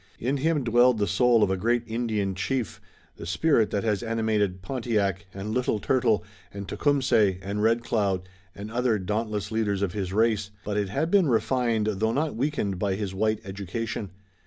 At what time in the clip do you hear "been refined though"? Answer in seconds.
11.11-12.13